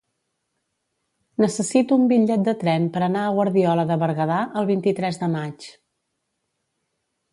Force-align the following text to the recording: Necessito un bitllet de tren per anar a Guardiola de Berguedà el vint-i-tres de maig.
Necessito 1.43 1.99
un 2.03 2.07
bitllet 2.11 2.47
de 2.49 2.55
tren 2.63 2.87
per 2.95 3.03
anar 3.09 3.25
a 3.27 3.35
Guardiola 3.35 3.87
de 3.93 3.99
Berguedà 4.05 4.41
el 4.63 4.69
vint-i-tres 4.73 5.21
de 5.25 5.31
maig. 5.39 5.69